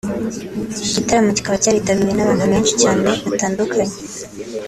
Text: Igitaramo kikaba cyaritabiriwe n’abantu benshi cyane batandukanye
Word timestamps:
Igitaramo 0.89 1.31
kikaba 1.37 1.61
cyaritabiriwe 1.63 2.13
n’abantu 2.15 2.43
benshi 2.51 2.73
cyane 2.81 3.07
batandukanye 3.29 3.95